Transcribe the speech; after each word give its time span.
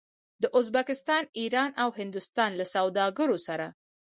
د 0.41 0.43
ازبکستان، 0.59 1.23
ایران 1.39 1.69
او 1.83 1.89
هندوستان 1.99 2.51
له 2.59 2.65
سوداګرو 2.75 3.37
سره 3.47 3.67